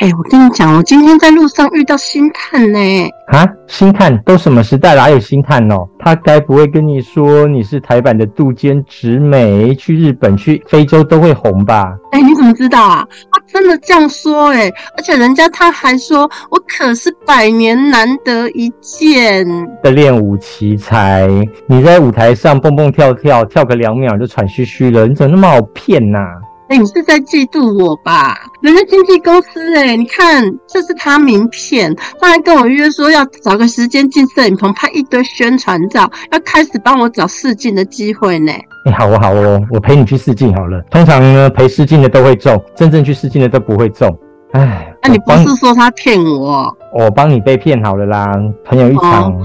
[0.00, 2.78] 哎、欸，我跟你讲，我今天在路上遇到星探呢。
[3.26, 5.86] 啊，星探都什么时代了，还有星探哦？
[5.98, 11.92] 他该不会跟你说你是台版的渡间直美，去日本、去非洲都会红吧？
[12.12, 13.06] 哎、欸，你怎么知道啊？
[13.30, 19.46] 他真的这样说哎，而且人家他还说我可是百年难得一见
[19.82, 21.28] 的练武奇才。
[21.66, 26.48] 你在舞台上蹦蹦跳跳，跳个两秒就喘吁吁了，你怎么那么好骗呐、啊？
[26.70, 28.32] 哎、欸，你是在嫉妒我吧？
[28.62, 38.52] 人家经纪公司、欸，哎，你看，这是他名片，他还跟我约说要找个时间进摄影棚拍一堆宣传照，要开始帮我找试镜的机会呢。
[38.84, 40.80] 哎、欸，好哦，好哦，我陪你去试镜好了。
[40.92, 44.08] 通常呢，陪试镜的都会中，真正去试镜的都不会中。
[44.52, 46.72] 哎，那、啊、你不是说他骗我？
[46.96, 48.32] 我帮你被骗好了啦，
[48.64, 49.32] 朋友一场。
[49.32, 49.42] 哦、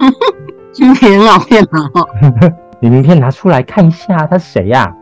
[0.72, 2.06] 今天很好骗哦！
[2.80, 4.92] 你名片拿出来看一下，他是谁呀、啊？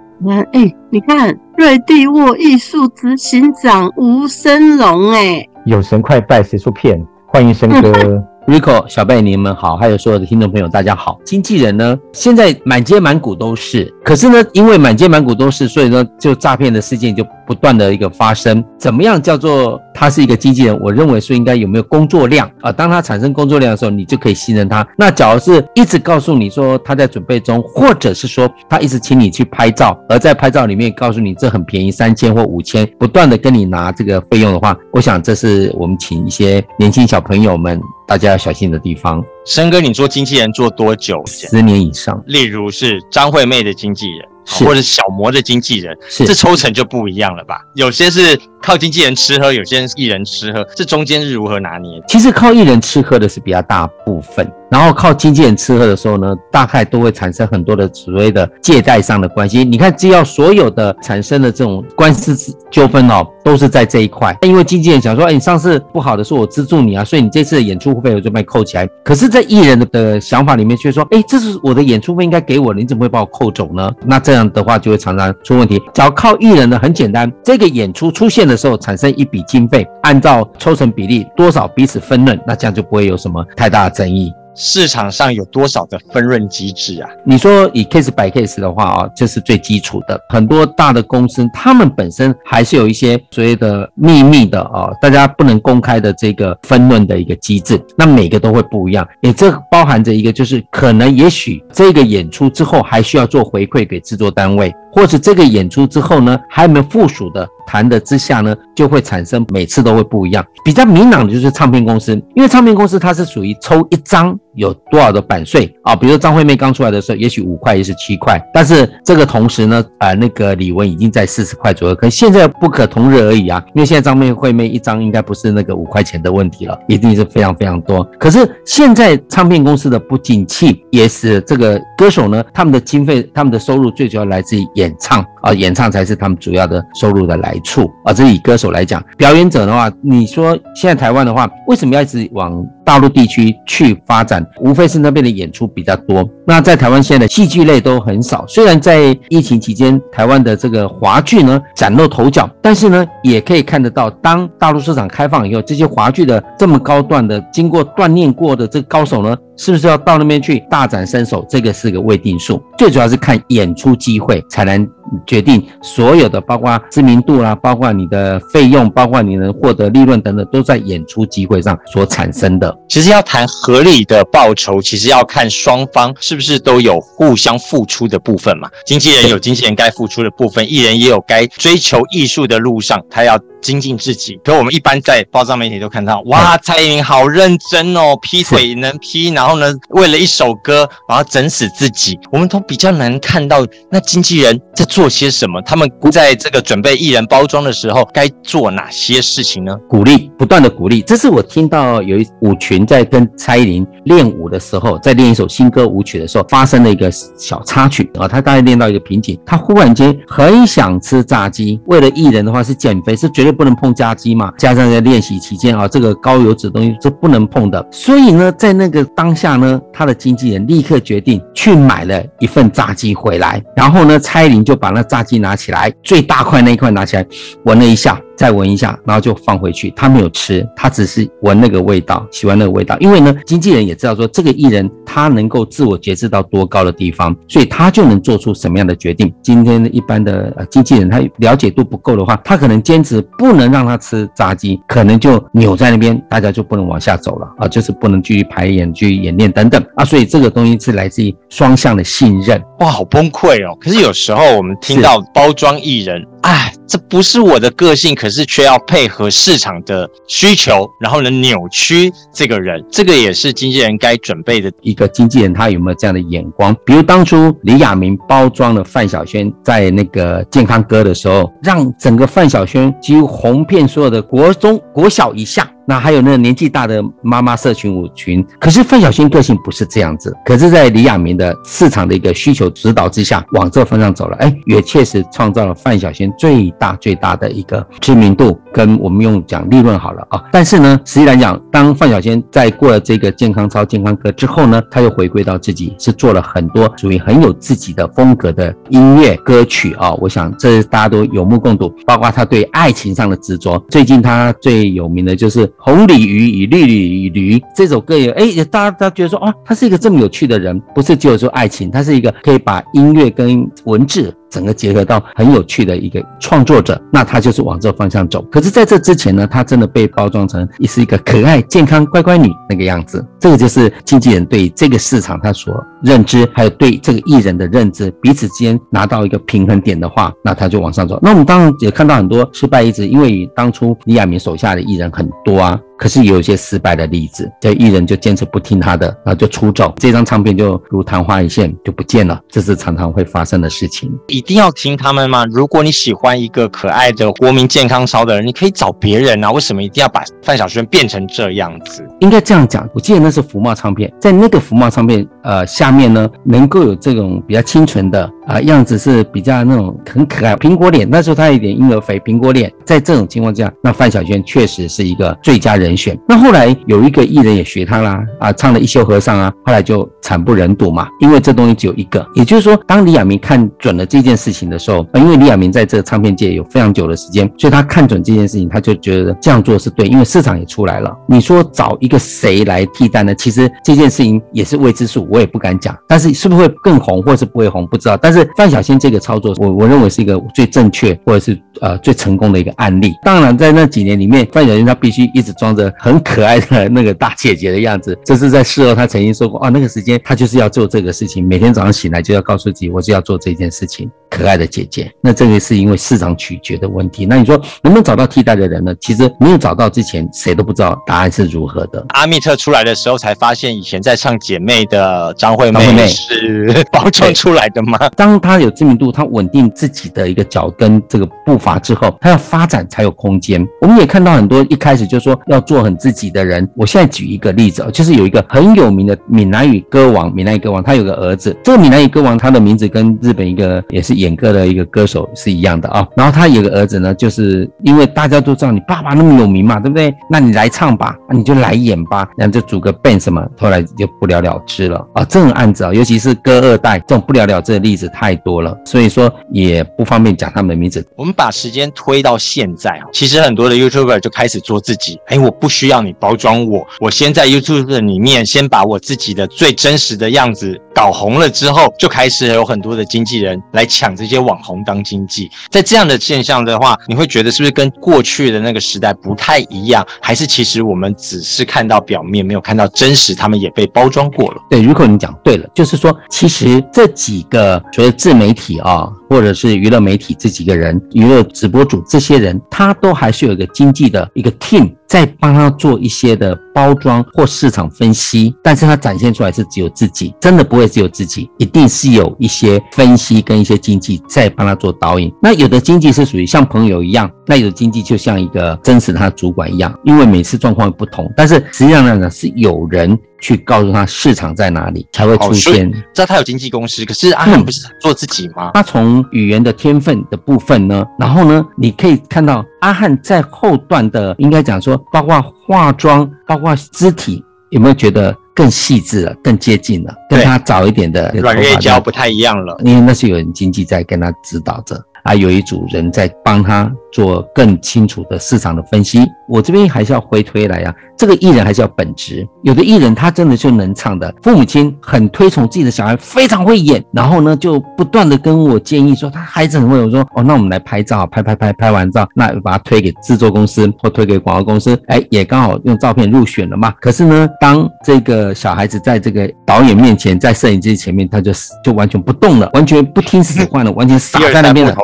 [0.52, 7.00] 哎、欸，你看瑞地沃艺术执行长吴生荣，哎，有神快拜，谁说骗？
[7.28, 7.92] 欢迎生哥。
[8.46, 11.18] Rico 小贝，你们好，还有所有的听众朋友，大家好。
[11.24, 18.62] 经纪人呢，现在满街满谷都是，可是呢，因为满街满谷都是，所以呢，就诈骗的事件就不断的一个发生。
[18.78, 20.78] 怎么样叫做他是一个经纪人？
[20.80, 22.70] 我认为说应该有没有工作量啊？
[22.72, 24.86] 当他产生工作量的时候，你就可以信任他。
[24.96, 37.80] 那假如是一直告诉你说他在准备中，或者是说他一直请你去拍照，而在拍照里面告诉你这很便宜，三千或五千，不断的跟你拿这个费用的话，我想这是我们请一些年轻小朋友们。
[38.06, 39.24] 大家要小心的地方。
[39.46, 41.22] 生哥，你做经纪人做多久？
[41.24, 42.22] 十年以上。
[42.26, 47.60] 例如是张惠妹的经纪人，是或者小模的经纪人，这抽成就不一样了吧？
[47.74, 52.02] 有些是靠经纪人吃喝，有些是艺人吃喝，这中间是如何拿捏？
[52.08, 54.50] 其实靠艺人吃喝的是比较大部分。
[54.70, 59.62] 然后靠经纪人吃喝的时候呢，大概都会产生很多的所谓的借贷上的关系。
[59.62, 62.34] 你看，只要所有的产生的这种官司
[62.72, 64.36] 纠纷哦，都是在这一块。
[64.42, 68.84] 因为经纪人想说，哎，你上次不好的时候我资助你啊，所以你这次的演出费我就被扣起来。
[69.04, 73.88] 可是，在艺人的的想法里面却说，哎，这是我的演出费应该给我的，你怎么会把我扣走呢？
[74.04, 75.80] 那这这样的话就会常常出问题。
[75.94, 84.34] 只要靠艺人呢，很简单，这个演出出现的时候产生一笔经费，按照抽成比例多少彼此分润，那这样就不会有什么太大的争议。
[84.54, 87.08] 市场上有多少的分润机制啊？
[87.24, 90.20] 你说以 case by case 的话啊，这是最基础的。
[90.28, 97.80] 很多大的公司，他们本身还是有一些所谓的秘密的啊，大家不能公开的这个分润的一个机制。
[97.96, 107.46] 那每个都会不一样，也这包含着一个就是可能也许这个演出之后还需要做回馈给制作单位，或是这个演出之后呢，还没有附属的。
[107.66, 110.44] 谈的之下呢，就会产生每次都会不一样。
[110.62, 115.96] 比较明朗的就是唱片公司，因为唱片公司它是属于抽一张有多少的版税啊。
[115.96, 123.64] 比如说张惠妹刚出来的时候，也许五块，也是七块，但是这个同时呢，呃，那个李玟已经在四十块左右，可现在不可同日而语啊。
[123.74, 128.04] 因为现在张惠妹一张应该不是那个五块钱的问题了，一定是非常非常多。
[128.20, 137.52] 可是现在唱片公司的不景气，也使这个歌手呢，他们的经费、他们的收入最主要来自于演演唱啊，演唱才是他们主要的收入的来。
[137.64, 144.44] 处啊，这以歌手来讲，表演者的话，你说现在台湾的话，为什么要一直往大陆地区去发展？
[144.60, 146.28] 无非是那边的演出比较多。
[146.46, 148.44] 那在台湾现在的戏剧类都很少。
[148.46, 161.46] 虽然在疫情期间，台湾的这个华剧呢崭露头角，但是呢，也可以看得到，当大陆市场开放以后，这些华剧的这么高段的、经过锻炼过的这高手呢，是不是要到那边去大展身手？
[161.48, 162.62] 这个是个未定数。
[162.76, 164.88] 最主要是看演出机会才能
[165.26, 172.74] 决定所有的，包括知名度啦，包括你的费用，包括你能获得利润等等，都在演出机会上所产生的。
[172.88, 178.68] 其实要谈合理的报酬，其实要看双方是不是都有互相付出的部分嘛。
[178.86, 184.38] 经纪人有经纪人该付出的部分，艺人也有该追求艺术的路上，他要精进自己。
[184.44, 192.18] 可我们一般在报章媒体都看到，哇，蔡依林好认真哦，劈腿能劈，然后呢，为了一首歌，然后整死自己。
[192.30, 195.60] 我们都比较难看到那经纪人在做些什么？
[195.62, 199.76] 他们在这个准备艺人包装的时候，该做哪些事情呢？
[199.88, 201.02] 鼓励，不断的鼓励。
[201.02, 208.28] 这是我听到有一舞群在跟蔡依林练舞的时候，在练一首新歌舞曲的时候，发生了一个小插曲啊。
[208.28, 211.80] 他大概练到一个瓶颈，他忽然间很想吃炸鸡。
[211.86, 214.52] 为了艺人的话是减肥，是绝对不能碰炸鸡嘛。
[214.56, 217.84] 加上在练习期间啊，这个高油脂东西是不能碰的。
[217.90, 227.26] 所以呢，在那个当下呢，他的经纪人立刻决定去买了一份炸鸡回来，然后呢，蔡依林就把那炸鸡拿起来，最大块那一块拿起来
[227.64, 228.20] 闻了一下。
[228.36, 229.90] 再闻一下，然后就放回去。
[229.96, 232.96] 他没有吃，他只是闻那个味道，喜欢那个味道。
[232.98, 239.32] 因为呢，经纪人也知道说，这个艺人他能够自我节制到多高的地方，所以他就能做出什么样的决定。
[239.42, 250.04] 今天一般的呃经纪人他了解度不够的话，他可能坚持不能让他吃炸鸡，可能就扭在那边，大家就不能往下走了啊，就是不能继续排演、继续演练等等啊。
[250.04, 252.62] 所以这个东西是来自于双向的信任。
[252.80, 253.76] 哇，好崩溃哦！
[253.80, 256.24] 可是有时候我们听到包装艺人。
[256.44, 266.76] 哎，这不是我的个性，可是却要配合市场的需求，然后呢扭曲这个人，这个也是经纪人该准备的一个经纪人，他有没有这样的眼光？
[266.84, 275.66] 比如当初李亚明包装了范晓萱在那个健康歌的时候，让整个范晓萱几乎红遍所有的国中、国小以下。
[275.86, 290.42] 那还有那个年纪大的妈妈社群舞群，可是范晓萱个性不是这样子，可是，在李亚明的市场的一个需求指导之下，往这方向走了，哎，也确实创造了范晓萱最大最大的一个知名度，跟我们用讲利润好了啊。
[290.50, 300.12] 但是呢，实际来讲，当范晓萱在过了这个健康操、健康歌之后呢，他又回归到自己，是做了很多属于很有自己的风格的音乐歌曲啊。
[300.14, 303.78] 我想这大家都有目共睹，包括他对爱情上的执着。
[303.90, 305.70] 最近他最有名的就是。
[305.78, 314.34] 红鲤鱼与绿鲤鱼这首歌也哎，大家大家觉得说啊，他是一个这么有趣的人，不是只有说爱情，他是一个可以把音乐跟文字。
[314.54, 318.40] 整个结合到很有趣的一个创作者，那他就是往这方向走。
[318.52, 323.24] 可是，在这之前呢，他真的被包装成也是一个可爱、健康、乖乖女那个样子。
[323.40, 331.18] 这个就是经纪人对这个市场他所认知，还有对这个艺人的认知，彼此之间拿到一个平衡点的话，那他就往上走。
[331.20, 335.80] 那我们当然也看到很多失败例子，因为当初李亚明手下的艺人很多啊。
[336.04, 344.12] 可是有一些失败的例子，这艺人就坚持不听他的，然后就出走，这张唱片就如昙花一现就不见了，这是常常会发生的事情。
[344.28, 345.46] 一定要听他们吗？
[345.50, 352.06] 如果你喜欢一个可爱的国民健康操的人，你可以找别人啊，为什么一定要把范晓萱变成这样子？
[352.20, 365.94] 应该这样讲，我记得那是福茂唱片，在那个福茂唱片呃下面呢，能够有这种比较清纯的啊、样子，是比较那种很可爱苹果脸，那时候他有点婴儿肥苹果脸，在这种情况下，那范晓萱确实是一个最佳人。
[365.96, 381.16] 选，那后来有一个艺人也学他啦，啊，唱了一休和尚啊，后来就惨不忍睹嘛，因为这东西只有一个，也就是说，当李亚明看准了这件事情的时候，因为李亚明在这个唱片界有非常久的时间，所以他看准这件事情，他就觉得这样做是对，因为市场也出来了。
[381.28, 383.32] 你说找一个谁来替代呢？
[383.36, 385.96] 其实这件事情也是未知数，我也不敢讲。
[386.08, 388.16] 但是是不是会更红，或是不会红，不知道。
[388.16, 393.12] 但范晓萱这个操作，我我认为是一个最正确，或者是呃最成功的一个案例。
[393.22, 395.84] 当然，在那几年里面，范晓萱她必须一直装着。
[395.98, 404.10] 很可爱的那个大姐姐的样子，这是在事后她曾经说过哦，那个时间她就是要做这个事情，每天早上醒来就要告诉自己，我就要做这件事情。
[404.30, 407.24] 可爱的姐姐，那这个是因为市场取决的问题。
[407.24, 408.92] 那你说能不能找到替代的人呢？
[409.00, 412.04] 其实没有找到之前，谁都不知道答案是如何的。
[412.08, 417.96] 阿密特出来的时候才发现，以前在唱姐妹的张惠妹是 包装出来的吗？
[418.24, 423.62] 当他有知名度，他稳定自己的一个脚跟这个步伐之后，他要发展才有空间。
[423.82, 426.66] 我们也看到很多一开始就说要做很自己的人。
[426.74, 431.54] 我现在举一个例子啊，就是有一个很有名的闽南语歌王，闽南语歌王，他有个儿子。
[431.62, 434.14] 这个闽南语歌王，他的名字跟日本一个也是。
[434.14, 440.14] 演歌的一个歌手是一样的啊，然后他有个儿子呢，就是因为大家都知道你爸爸那么有名嘛，对不对？
[440.30, 445.24] 那你来唱吧，你就来演吧，然后就组个 band 什么，后来就不了了之了啊。
[445.24, 451.06] 这种案子啊，尤其是歌二代这种不了了之的例子太多了，所以说也不方便讲他们的名字。
[451.16, 464.14] 我们把时间推到现在啊，其实很多的 YouTuber 就开始做自己，哎，我不需要你包装我，我先在 YouTube 里面先把我自己的最真实的样子搞红了之后，就开始有很多的经纪人来抢。
[464.14, 470.06] 这些网红当经纪，在这样的现象的话，你会觉得是不是跟过去的那个时代不太一样？
[470.22, 474.58] 还是其实我们只是看到表面，没有看到真实，他们也被包装过了？
[474.70, 479.12] 对，如果你讲对了，就是说，其实这几个所自媒体啊。
[479.34, 495.32] 或者是娱乐媒体这几个人，娱乐直播主这些人，他都还是有一个经济的一个 team 在帮他做一些的包装或市场分析，但是他展现出来是只有自己，真的不会只有自己，一定是有一些分析跟一些经济在帮他做导引。
[495.42, 503.18] 那有的经济是属于像朋友一样，那有的经济就像一个真实的他的主管一样，因为每次状况不同，但是实际上呢是有人。
[503.40, 505.92] 去告诉他市场在哪里才会出现。
[505.92, 508.70] 知道他有经纪公司，可是阿翰不是做自己吗？
[508.72, 525.02] 他从语言的天分的部分呢，然后呢，你可以看到阿汉在后段的，应该讲说，包括化妆，包括肢体，有没有觉得更细致了，更接近了，跟他早一点的软月胶不太一样了，因为那是有人经济在跟他指导着。
[525.24, 529.24] 啊有一组人在帮他做更清楚的市场的分析。
[529.48, 532.44] 我这边还是要回推来啊，这个艺人还是要本职。
[532.62, 539.94] 有的艺人他真的就能唱的，父母亲很推崇自己的小孩，非常会演，然后呢就不断的跟我建议说他孩子很会。
[540.04, 546.92] 我说哦，那我们来拍照，拍拍拍，拍完照，那把他推给制作公司或推给广告公司，哎，也刚好用照片入选了嘛。
[547.00, 551.52] 可是呢，当这个小孩子在这个导演面前，在摄影机前面，他就
[551.84, 554.96] 就完全不动了，完全不听使唤了，完全 傻在那边了。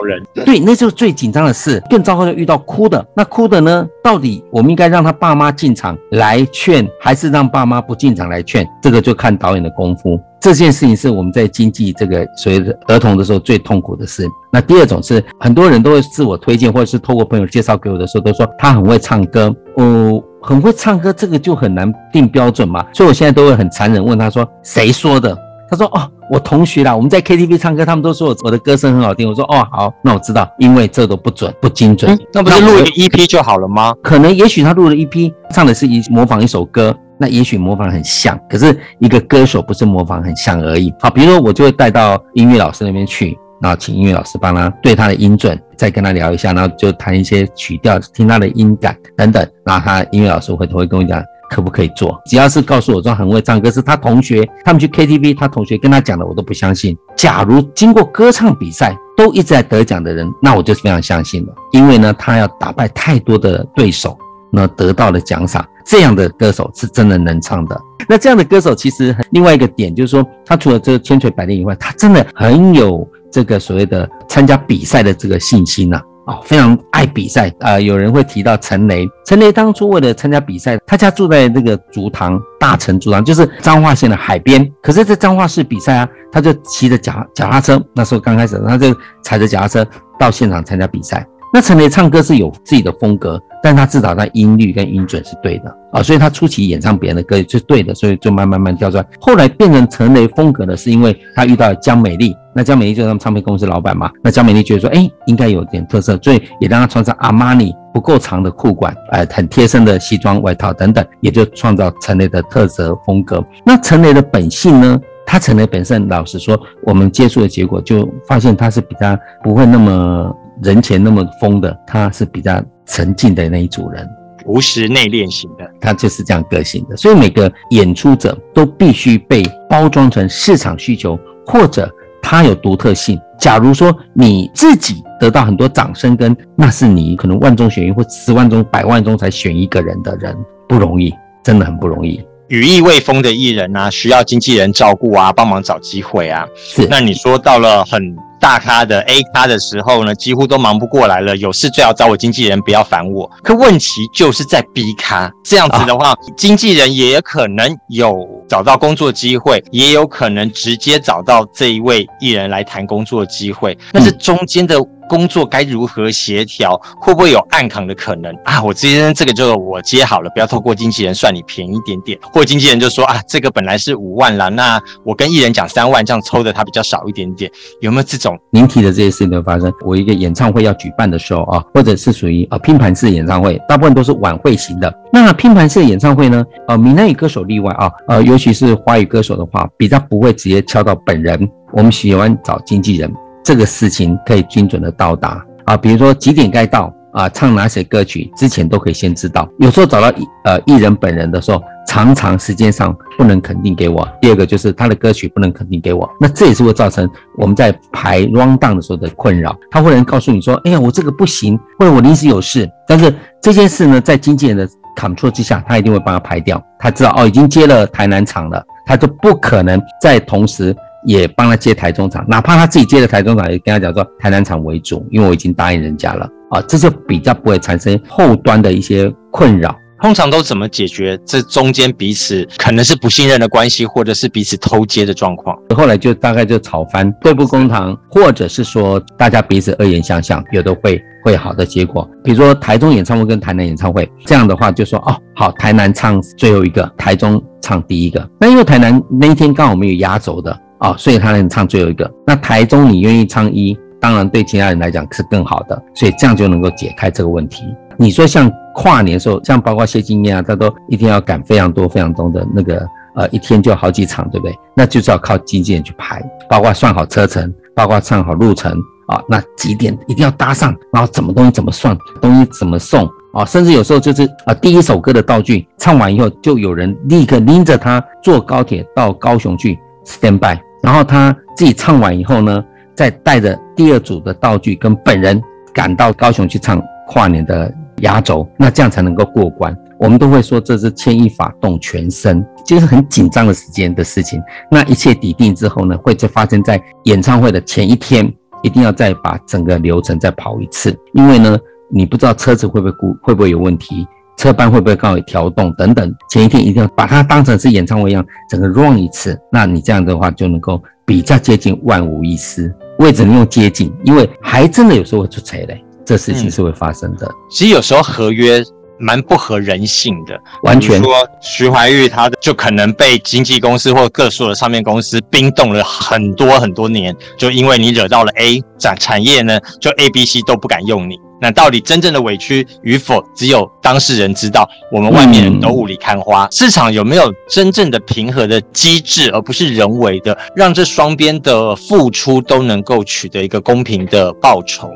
[0.44, 1.82] 对，那就是最紧张的事。
[1.88, 3.86] 更糟糕的遇到哭的，那哭的呢？
[4.02, 8.66] 到底我们应该让他爸妈进场来劝，还是让爸妈不进场来劝？
[8.82, 10.20] 这个就看导演的功夫。
[10.40, 14.26] 这件事情是我们在经纪这个所谓的儿童的时候最痛苦的事。
[14.50, 19.54] 那第二种是很多人都会自我推荐，或者是透过朋友介绍给我的时候，都说他很会唱歌。
[19.76, 22.84] 哦，很会唱歌，这个就很难定标准嘛。
[22.94, 25.36] 所以我现在都会很残忍问他说：“谁说的？”
[25.70, 32.10] 他说：“哦，我同学啦，我们在 KTV 唱歌，他们都说我我的歌声很好听。”我说：“哦，好，那我知道，因为这都不准，不精准。
[32.12, 33.94] 嗯，那不是录一个 EP 就好了吗？
[34.02, 40.92] 可能也许他录了 EP，唱的是一模仿一首歌，那也许模仿很像，可是一个歌手不是模仿很像而已。
[41.00, 49.48] 好，比如说我就会带到音乐老师那边去，然后请音乐老师帮他对他的音准，再跟他聊一下，然后就弹一些曲调，听他的音感等等。
[49.64, 52.18] 然后他音乐老师回头会跟我讲。”可不可以做？
[52.26, 56.96] 只要是告诉我说很会唱歌，是他同学，他们去 KTV，他同学跟他讲的，我都不相信。
[57.16, 61.52] 假如经过歌唱比赛都一直在得奖的人，那我就是非常相信了。
[61.72, 64.16] 因为呢，他要打败太多的对手，
[64.52, 67.78] 那得到了奖赏，这样的歌手是真的能唱的。
[68.08, 76.00] 那这样的歌手其实另外一个点就是说，他除了这个千锤百炼以外，他真的很有这个所谓的参加比赛的这个信心呐。
[76.30, 77.82] 哦，非常爱比赛啊、呃！
[77.82, 84.64] 有人会提到陈雷，陈雷当初为了参加比赛，他家住在那个竹塘，大陈竹塘，就是彰化县的海边。
[84.80, 88.94] 可是，在彰化市比赛啊，他就骑着脚脚踏车，那时候刚开始，他就
[89.24, 89.84] 踩着脚踏车
[90.20, 91.26] 到现场参加比赛。
[91.52, 99.04] 那陈雷唱歌是有自己的风格，但他至少在音律跟音准是对的啊，所以他初期演唱别人的歌是对的，所以就慢慢慢跳出来。
[99.20, 113.44] 后来变成陈雷风格的是因为他遇到了江美丽，那江美丽就是他们唱片公司老板嘛，那江美丽觉得说，哎，应该有点特色，所以也让他穿上阿玛尼不够长的裤管，呃，很贴身的西装外套等等，也就创造陈雷的特色风格。
[113.66, 115.00] 那陈雷的本性呢？
[115.26, 120.36] 他陈雷本身，老实说，我们接触的结果就发现他是比较不会那么。
[120.62, 124.08] 人前那么疯的，他是比较沉静的那一组人，
[124.44, 126.96] 朴实内敛型的，他就是这样个性的。
[126.96, 131.90] 所以每个演出者都必须被包装成市场需求，或者
[132.22, 133.18] 他有独特性。
[133.38, 140.36] 假如说你自己得到很多掌声，跟那是你可能万中选一或十万中、百万中才选一个人的人，
[140.68, 142.22] 不容易，真的很不容易。
[142.50, 146.44] 羽翼未丰的艺人啊，需要经纪人照顾啊，帮忙找机会啊。
[146.56, 148.14] 是，那你说到了很。
[148.40, 151.36] 大咖的 A 咖的时候呢，几乎都忙不过来了。
[151.36, 153.30] 有事最好找我经纪人，不要烦我。
[153.42, 163.76] 可问题就是在 B 咖这样子的话，经纪人也可能有找到工作机会，也有可能直接找到这一位艺人来谈工作机会。
[163.92, 164.74] 那是中间的。
[165.10, 166.80] 工作该如何协调？
[167.00, 168.62] 会不会有暗扛的可能啊？
[168.62, 172.16] 我今天这个就我接好了，不要透过经纪人算你便宜一点点。
[172.32, 177.50] 或经纪人就说啊，这个本来是五万啦，那我跟艺人讲三万，这样抽的他比较少一点点。
[177.80, 178.38] 有没有这种？
[178.50, 179.72] 您提的这些事情都发生。
[179.84, 184.94] 我一个演唱会要举办的时候啊，或者是属于呃拼盘式演唱会，大部分都是晚会型的。
[185.12, 186.46] 那拼盘式演唱会呢？
[186.68, 191.50] 呃，闽南语歌手例外啊，呃，尤其是华语歌手的话，比较不会直接敲到本人。
[191.72, 193.12] 我们喜欢找经纪人。
[193.42, 199.48] 这个事情可以精准的到达啊，比如说几点该到啊，唱哪些歌曲之前都可以先知道。
[199.58, 200.12] 有时候找到
[200.44, 204.06] 呃艺人本人的时候，常常时间上不能肯定给我。
[204.20, 209.56] 第二个就是他的歌曲不能肯定给我，那这也是会造成我们在排 rundown 的时候的困扰。
[209.70, 212.70] 他会能告诉你说，哎呀，我这个不行，或者我临时有事。
[212.86, 216.62] 但是这件事呢，在经纪人的 control 之下，他一定会帮他排掉。
[216.78, 220.76] 他知道哦，已经接了台南场了，他就不可能在同时。
[221.06, 229.74] 也帮他接台中场，哪怕他自己接的台中场，也跟他讲说台南场为主，因为我已经答应人家了啊，这就比较不会产生后端的一些困扰。
[230.02, 235.54] 通常都怎么解决这中间彼此可能是不信任的关系，或者是彼此偷接的状况？
[235.76, 242.08] 后来就大概就吵翻，对簿公堂，或者是说大家彼此恶言相向，有的会会好的结果。
[242.24, 248.26] 比如说台中演唱会跟台南演唱会，这样的话就说哦好，台南唱最后一个，台中唱第一个。
[248.40, 252.10] 那因为台南那一天刚好没有压轴的啊，所以他能唱最后一个。
[252.26, 257.64] 那台中你愿意唱一，当然对其他人来讲是更好的，所以这样就能够解开这个问题。
[257.96, 264.58] 你说像跨年时候，像包括谢金燕啊，他都一定要赶非常多非常多的那个呃，一天就好几场，对不对？
[264.74, 268.72] 那就是要靠经纪人去排，包括算好车程，包括算好路程
[269.08, 279.78] 啊，那几点一定要搭上，然后怎么东西怎么算，东西怎么送啊，甚至有时候就是啊，第一首歌的道具唱完以后，就有人立刻拎着他坐高铁到高雄去
[280.10, 282.64] stand by，然后他自己唱完以后呢，
[282.94, 285.40] 再带着第二组的道具跟本人
[285.72, 287.72] 赶到高雄去唱跨年的。
[288.00, 289.76] 压轴，那这样才能够过关。
[289.98, 294.40] 我们都会说这是牵一发动全身，就是很紧张的时间的事情。
[294.70, 300.98] 那一切底定之后呢，会就发生在演唱会的前一天，一定要再把整个流程再跑一次。
[301.12, 301.58] 因为呢，
[301.90, 306.14] 你不知道车子会不会故会不会有问题，车班会不会刚好调动等等。
[306.30, 309.38] 前一天一定要把它当成是演唱会一样，整个 run 一次。
[309.52, 312.74] 那你这样的话就能够比较接近万无一失。
[312.98, 315.84] 我也只能用接近，因为还真的有时候会出差嘞。
[316.04, 317.30] 这事情是会发生的。
[317.50, 318.62] 其实有时候合约
[318.98, 331.16] 蛮不合人性的，完全说徐怀钰他就可能被经纪公司或各所的唱片公司冰冻了很多很多年，就因为你惹到了 A 产产业呢，就 A、B、C 都不敢用你。
[331.40, 334.68] 那到底真正的委屈与否，只有当事人知道。
[334.92, 336.48] 我们外面人都雾里看花。
[336.50, 344.90] 市场有没有真正的平和的机制，而不是人为的，让这双边的付出都能够取得一个公平的报酬？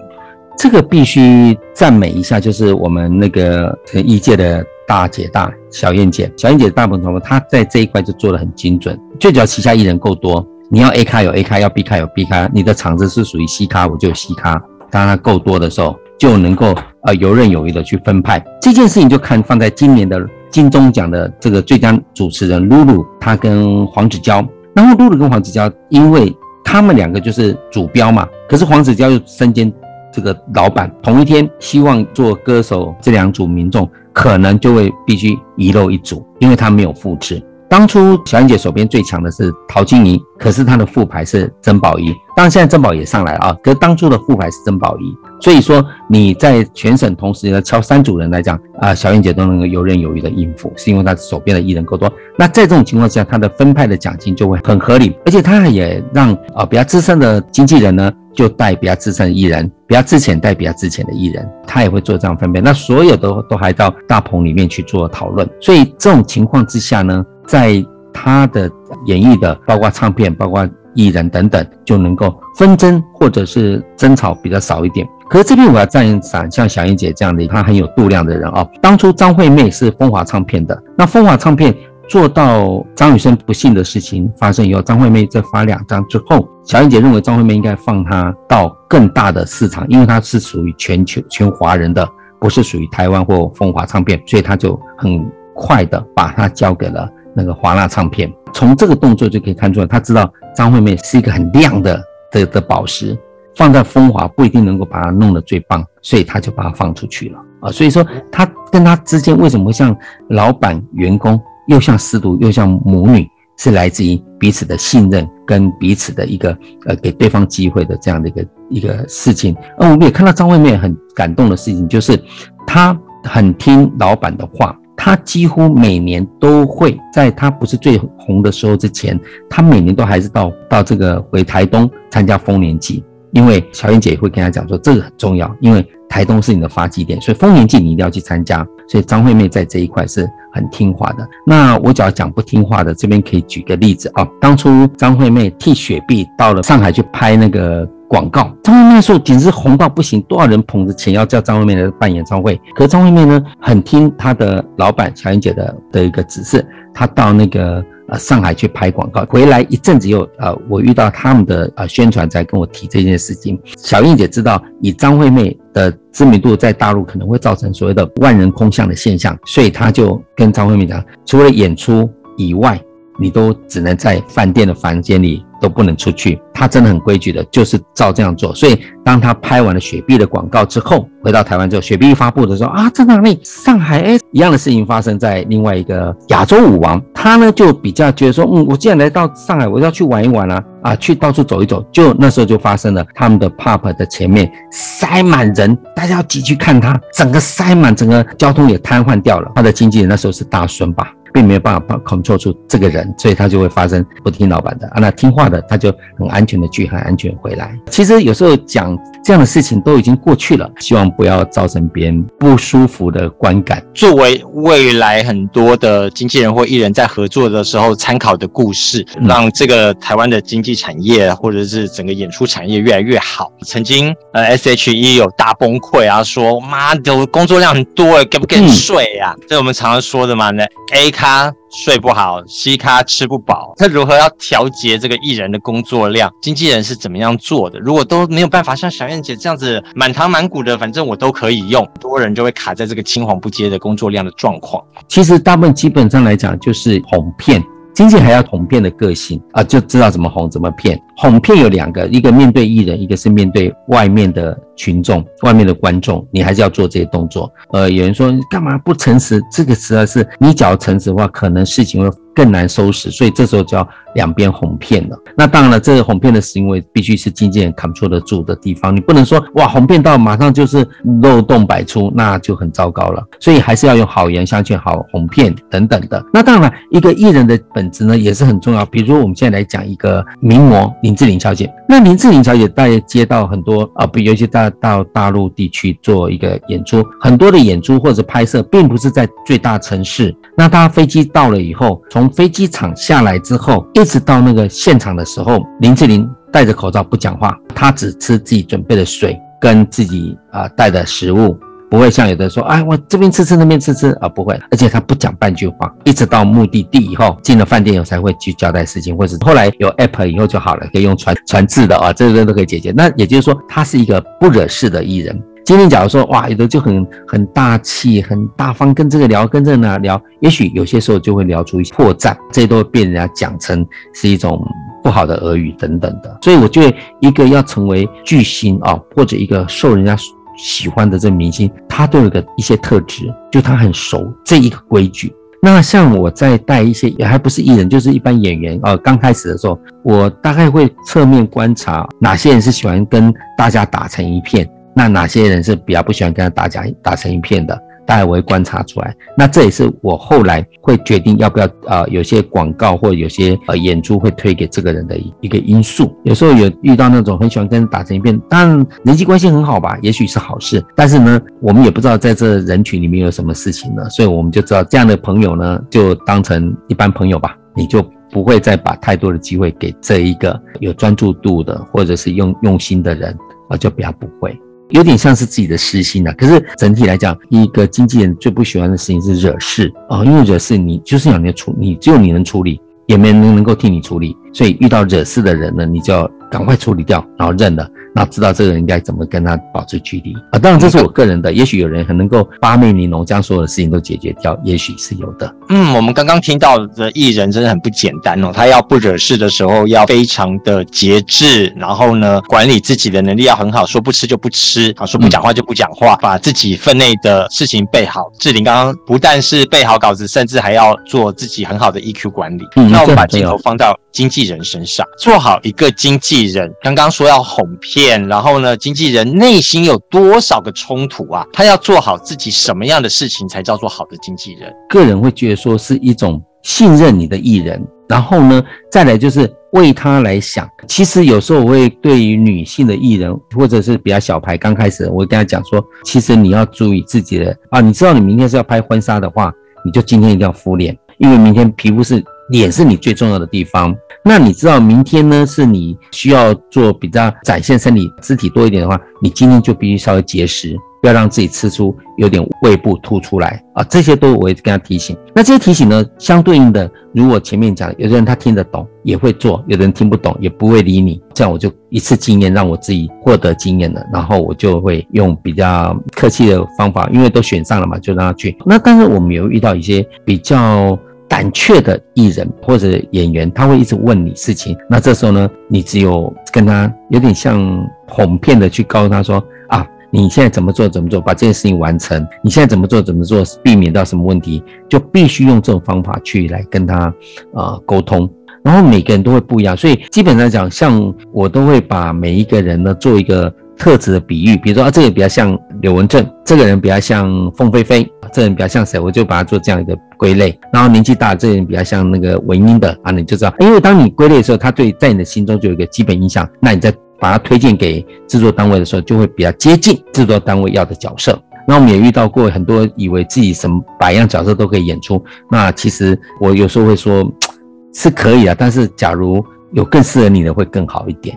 [0.56, 8.98] 这个必须赞美一下，就是我们那个艺界的大姐大小燕姐，小燕姐大部分她在这一块就做得很精准。
[9.18, 14.62] 就只要旗下艺人够多，你要 A 咖有 A 咖，要 B 咖有 B 咖，你的场子是属于 C 咖，我就有 C 咖。
[14.90, 19.08] 当它够多的时候，就能够呃游刃有余的去分派这件事情。
[19.08, 29.72] 就看放在今年的金钟奖的这个最佳主持人露露，她跟黄子佼，然后露露跟黄子佼，因为他们两个就是主标嘛，可是黄子佼又身兼。
[30.12, 37.42] 这个老板同一天希望做歌手，这两组民众可能就会必须遗漏一组，因为他没有复制。
[37.68, 42.14] 当初小燕姐手边最强的是陶晶莹，可是她的副牌是曾宝仪。
[42.36, 45.12] 当然现在曾宝也上来了啊，可是当初的副牌是曾宝仪。
[45.44, 52.10] 所以说你在全省同时呢敲三组人来讲啊，小燕姐都能够游刃有余的应付，是因为她手边的艺人够多。
[52.38, 58.10] 那在这种情况下，她的分派的奖金就会很合理，而且她也让啊比较资深的经纪人呢。
[58.34, 62.60] 就带比较资深的艺人，比较资浅带比较资浅的艺人，他也会做这样分配。
[62.60, 65.48] 那所有都都还到大棚里面去做讨论。
[65.60, 67.80] 所以这种情况之下呢，在
[68.12, 68.68] 他的
[69.06, 75.06] 演绎的，包括唱片、包括艺人等等，就能够纷争或者是争吵比较少一点。
[75.28, 78.66] 可是这边我要赞赏像小燕姐这样的，她很有度量的人啊。
[78.80, 81.74] 当初张惠妹是风华唱片的，那风华唱片。
[82.06, 92.06] 做到张雨生不幸的事情发生以后，张惠妹再发两张之后，小燕姐认为张惠妹应该放她到更大的市场，因为她是属于全球全华人的，
[92.38, 98.30] 不是属于台湾或风华唱片，所以她就很快的把她交给了那个华纳唱片。
[98.52, 101.98] 从这个动作就可以看出来，她知道张惠妹是一个很亮的
[102.30, 103.18] 的的宝石，
[103.56, 107.70] 放在风华不一定能够把它弄得最棒，所以她就把它放出去了啊。
[107.70, 109.96] 所以说，她跟她之间为什么像
[110.28, 111.40] 老板员工？
[111.66, 119.56] 又像师徒，又像母女，是来自于彼此的信任跟彼此的一个呃给对方机会的这样的一个一个事情。
[119.78, 122.20] 而我们也看到张惠妹很感动的事情，就是
[122.66, 133.02] 她很听老板的话，她几乎每年都会在她不是最红的时候之前，她每年都还是到到这个回台东参加丰年祭，
[133.34, 138.66] 因为小燕姐也会跟她讲说这个很重要，因为台东是你的发迹点，所以丰年祭你一定要去参加。
[138.86, 141.26] 所以张惠妹在这一块是很听话的。
[141.46, 144.26] 那我只要讲不听话的，这边可以举个例子啊。
[144.40, 152.60] 当初张惠妹替雪碧到了上海去拍那个广告，张惠妹那时候简直红到不行，多少人捧着钱要叫张惠妹来办演唱会。
[152.74, 157.84] 可是张惠妹呢，很听她的老板小燕姐的的一个指示，她到那个。
[158.08, 163.58] 呃，上海去拍广告，回来一阵子又呃，我遇到他们的呃宣传，在跟我提这件事情。
[163.78, 172.78] 小燕姐知道以张惠妹的知名度在大陆可能会造成所谓的万人空巷的现象，所以她就跟张惠妹讲，除了演出以外，
[173.18, 176.40] 你都只能在饭店的房间里都不能出去。
[176.52, 178.54] 他真的很规矩的，就是照这样做。
[178.54, 183.40] 所以当他拍完了雪碧的广告之后，回到台湾之后，雪碧一发布的时候啊，在哪里？
[183.42, 191.82] 上海哎，一样的事情发生在另外一个亚洲舞王，他呢就比较觉得说，嗯，我既然来到上海，我要去玩一玩啊，啊，去到处走一走。
[191.90, 199.50] 就那时候就发生了，他们的 pub 的前面塞满人，大家要挤去看他，整个塞满，整个交通也瘫痪掉了。
[199.54, 201.10] 他的经纪人那时候是大孙吧。
[201.34, 207.76] 并没有办法 control 住这个人，所以他就会发生不听老板的啊，那听话的他就很安全的去，很安全回来。
[207.90, 213.82] 其实有时候讲这样的事情都已经过去了，希望不要造成别人不舒服的观感。
[213.92, 223.50] 作为未来很多的经纪人或艺人，在合作的时候参考的故事，让这个台湾的经济产业或者是整个演出产业越来越好。
[223.66, 229.34] 曾经呃 SHE 有大崩溃啊，说妈的我工作量很多诶，给不给你睡啊？
[229.48, 230.62] 这、嗯、我们常常说的嘛，那
[230.94, 236.30] A 他睡不好西咖吃不饱，他如何要调节这个艺人的工作量？
[236.42, 237.78] 经纪人是怎么样做的？
[237.80, 244.84] 如果都没有办法像小燕姐这样子满堂满谷的，反正我都可以用，多人就会卡在这个青黄不接的工作量的状况。
[245.08, 247.64] 其实大部分基本上来讲就是哄骗。
[247.94, 251.00] 经纪还要哄骗的个性啊，就知道怎么哄，怎么骗。
[251.16, 257.52] 哄骗有两个，一个面对艺人，一个是面对外面的群众、外面的观众，你还是要做这些动作。
[257.72, 259.40] 呃，有人说干嘛不诚实？
[259.50, 263.10] 这个实在是你只要诚实的话，可能事情会更难收拾。
[263.10, 265.16] 所以这时候就要两边哄骗了。
[265.36, 270.86] 那当然了，这个哄骗的行为必须是经纪人 control 得住的地方，你不能说哇哄骗到马上就是
[271.22, 273.22] 漏洞百出，那就很糟糕了。
[273.38, 276.24] 所以还是要用好言相劝、好哄骗等等的。
[276.32, 278.84] 那当然了，一个艺人的本质呢也是很重要。
[278.86, 280.92] 比如说我们现在来讲一个名模。
[281.04, 290.34] 林志玲小姐，那林志玲小姐大概接到很多啊，比尤其大到大陆地区做一个演出，很多的演出或者拍摄，并不是在最大城市。
[290.56, 301.54] 那她飞机到了以后，从飞机场下来之后，一直到那个现场的时候，林志玲戴着口罩不讲话，她只吃自己准备的水跟自己啊带的食物。
[301.90, 304.58] 不会像有的说，哎，我这边吃吃，那边吃吃啊，不会。
[304.70, 312.90] 而且他不讲半句话，一直到目的地以后，进了饭店以后才会去交代事情，或者后来有 app 以后就好了，可以用传传字的啊，这个都可以解决。
[312.90, 315.40] 那也就是说，他是一个不惹事的艺人。
[315.64, 324.60] 今天假如说，哇，有的就很很大气、很大方，跟这个聊，跟这个那聊，也许有些时候就会聊出一些破绽，这都会被人家讲成是一种
[325.02, 326.38] 不好的俄语等等的。
[326.42, 330.16] 所以我觉得，一个要成为巨星啊，或者一个受人家。
[330.56, 335.32] 喜欢的这明星，他都有个一些特质，就他很熟这一个规矩。
[335.62, 347.80] 那像我在带一些也还不是艺人，就是一般演员啊，刚开始的时候，我大概会侧面观察哪些人是喜欢跟大家打成一片，那哪些人是比较不喜欢跟他打架打成一片的。
[348.06, 356.14] 大家我会观察出来，那这也是我后来会决定要不要呃，有些广告或有些呃演出会推给这个人的一个因素。
[356.24, 360.84] 有时候有遇到那种很喜欢跟人打成一片，当然人际关系很好吧，也许是好事。
[360.94, 373.36] 但是呢，我们也不知道在这人群里面有什么事情呢，所以我们就知道这样的朋友呢，就当成一般朋友吧，你就不会再把太多的机会给这一个有专注度的或者是用用心的人
[373.68, 374.58] 啊，就比较不会。
[374.90, 379.92] 有点像是自己的私心了，可是整体来讲，一个经纪人最不喜欢的事情是惹事。
[380.08, 387.88] 啊，因为惹事你就是要你处，你只有你能处理，也没人能够替你处理，所以遇到惹事的人呢，你就要赶快处理掉，然后认了。
[388.14, 390.58] 那知道这个人应该怎么跟他保持距离啊？
[390.58, 395.52] 当然这是我个人的，也许有人很能够八面玲珑，将所有的事情都解决掉，也许是有的。
[395.68, 408.30] 嗯，我们刚刚听到的艺人真的很不简单哦，他要不惹事的时候要非常的节制，然后呢，管理自己的能力要很好，说不吃就不吃啊，说不讲话就不讲话，把自己分内的事情备好。
[408.38, 412.64] 志玲刚刚不但是备好稿子，甚至还要做自己很好的 EQ 管理。
[412.76, 418.26] 嗯，那我们把镜头放到经纪人身上，做好一个经纪人，刚刚说要哄骗。
[418.28, 421.44] 然后呢，经纪人内心有多少个冲突啊？
[421.52, 424.72] 他要做好自己什么样的事情才叫做好的经纪人？
[424.88, 430.64] 个人会觉得说是一种信任你的艺人，然后呢，再来就是为他来想。
[430.86, 439.52] 其实有时候我会对于女性的艺人或者是比较小牌，刚开始我跟他讲说，其实你要注意自己的啊，你知道你明天是要拍婚纱的话，
[439.84, 442.24] 你就今天一定要敷脸，因为明天皮肤是。
[442.50, 443.94] 脸是你最重要的地方。
[444.24, 450.76] 那你知道明天呢，是你需要做比较展现身体肢体多一点的话，你今天就必须稍微节食。
[451.02, 453.84] 不要让自己吃出有点胃部凸出来啊！
[453.90, 455.14] 这些都我会跟他提醒。
[455.34, 461.20] 那这些提醒呢，相对应的，如果前面讲，有的人他听得懂也会做，有的人听不懂也不会理你。
[461.34, 468.56] 这样我就一次经验让我自己获得经验了，然后我就会用比较客气的方法，因为都选上了嘛，就让他去。
[468.64, 474.76] 那但是我们有遇到一些比较胆怯的艺人或者演员，他会一直问你事情。
[474.88, 482.24] 那这时候呢，你只有跟他有点像哄骗的去告诉他说啊，你现在怎么做怎么做，把这件事情完成。
[482.42, 487.12] 你现在怎么做怎么做，避免到什么问题，就必须用这种方法去来跟他
[487.52, 488.30] 呃沟通。
[488.62, 493.52] 然后每个人都会不一样，所以基本上讲，像我都会把每一个人呢做一个。
[493.76, 500.58] 特质的比喻，比如说啊，这个比较像刘文正，这个人比较像凤飞飞，这个人比较像谁，我就把它做这样一个归类。
[500.72, 511.38] 然后年纪大，这个人比较像那个文英的啊，你就知道，因为当你归类的时候，他对在你的心中就有一个基本印象，那你再把它推荐给制作单位的时候，就会比较接近制作单位要的角色。
[511.66, 517.26] 那我们也遇到过很多以为自己什么百样角色都可以演出，那其实我有时候会说，
[517.94, 521.34] 是可以啊，但是假如有更适合你的会更好一点，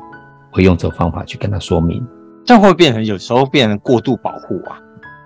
[0.52, 2.06] 会用这种方法去跟他说明。
[2.48, 4.80] 这样会变成有时候变成过度保护啊？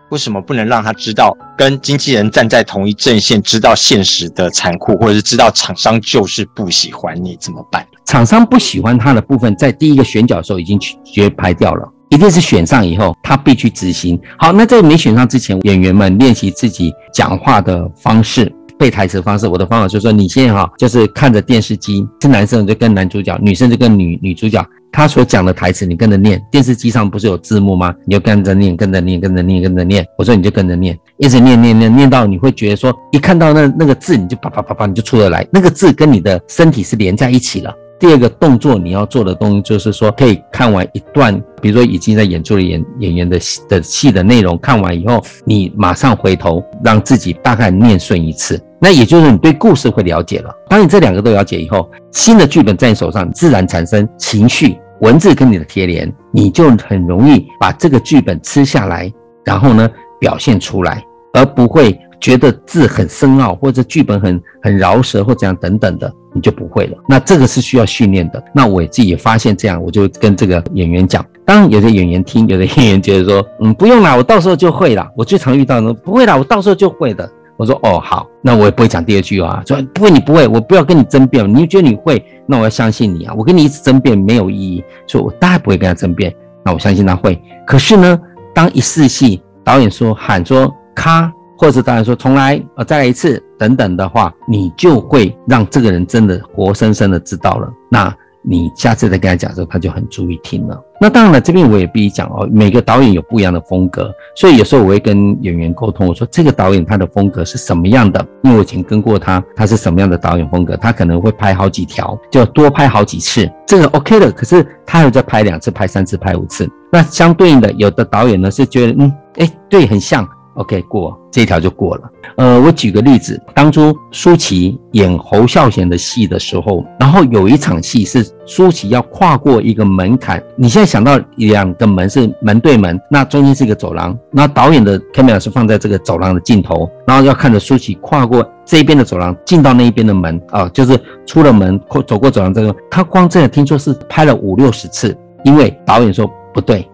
[0.10, 7.86] 为什么不能让他知道跟经纪人站在同一阵线，知道现实的残酷，或者是知道厂商就是不喜欢你怎么办？
[8.08, 14.20] 厂商不喜欢他的部分，在第一个选角的时候已经绝排掉了，一定是选上以后他必须执行。
[14.40, 19.48] 好，那在没选上之前，演员们练习自己讲话的方式、背台词方式。
[19.48, 24.66] 我的方法就是说，你现在哈就是看着电视机，是男生你就跟男主角，女生就跟女女主角。
[24.92, 26.42] 他所讲的台词，你跟着念。
[26.52, 27.94] 电视机上不是有字幕吗？
[28.06, 30.06] 你就跟着念，跟着念，跟着念，跟着念。
[30.18, 35.48] 我说你就跟着念，一直念念念，念到你会觉得说，一看到那那个字，你就啪啪啪啪，你就出得来。
[35.54, 37.74] 那个字跟你的身体是连在一起了。
[38.02, 48.60] 第二个动作你要做的东西就是说，可以看完一段，比如说已经在演出的演演员的戏的戏的内容，看完以后，你马上回头让自己大概念顺一次。
[48.80, 50.52] 那也就是你对故事会了解了。
[50.68, 54.76] 当你这两个都了解以后，新的剧本在你手上自然产生情绪。
[55.02, 59.14] 文字跟你的贴连，你就很容易把这个剧本吃下来，
[59.46, 59.88] 然后呢
[60.20, 66.98] 表现出来，而不会觉得字很深奥或者剧本很很饶舌或怎样等等的，你就不会了。
[67.10, 68.42] 那这个是需要训练的。
[68.54, 71.26] 那我自己也发现这样，我就跟这个演员讲。
[71.44, 75.10] 当有的演员听，有的演员觉得说， 嗯，不用啦，我到时候就会了。
[75.18, 77.30] 我最常遇到的，不会啦，我到时候就会的。
[77.58, 87.40] 我说哦好，那我也不会讲第二句啊，说不会你不会，我不要跟你争辩，你觉得你会，那我要相信你啊，我跟你一直争辩没有意义，所以我当然不会跟他争辩，那我相信他会。
[87.68, 88.20] 可是呢，
[88.54, 97.72] 当一试戏，导演说喊说咔，或者是导演说重来，呃再来一次等等的话，你就会让这个人真的活生生的知道了。
[97.88, 98.12] 那。
[98.44, 100.76] 你下次再跟他讲的时候，他就很注意听了。
[101.00, 108.26] 那当然了，这边我也必须讲哦，每个导演有不一样的风格，所以有时候我会跟演员沟通，我说这个导演他的风格是什么样的？
[108.42, 110.76] 因为我以前跟过他，他是什么样的导演风格？
[110.76, 114.32] 他可能会拍好几条，就要多拍好几次，这个 OK 的。
[114.32, 116.68] 可是他还在拍两次、拍三次、拍五次。
[116.92, 120.28] 那相对应的，有的导演呢是觉得，嗯，哎，对，很像。
[120.62, 122.04] OK，过这一条就过了。
[122.38, 130.42] 呃，我举个例子，当初舒淇演侯孝贤的戏的时候，然后有一场戏是舒淇要跨过一个门槛。
[130.56, 146.88] 你现在想到两个门是门对门，那中间是一个走廊，那导演的 camera 是放在这个走廊的尽头，然后要看着舒淇跨过这一边的走廊，进到那一边的门啊，就是出了门，过走过走廊这个，他光这样听说是拍了五六十次，因为导演说不对，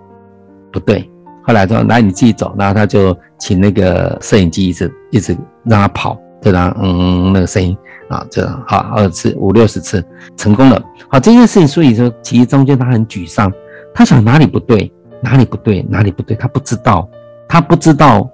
[0.72, 1.10] 不对。
[1.48, 7.76] 后来说，来你自己走，然后他就请那个摄影机一直一直让他跑，就让嗯那个声音
[8.10, 10.04] 啊，这样好二次五六十次
[10.36, 10.84] 成功了。
[11.10, 13.50] 好，这件事情，所以说其实中间他很沮丧，
[13.94, 17.08] 他想哪里不对，哪里不对，哪里不对，他不知道，
[17.48, 18.30] 他不知道，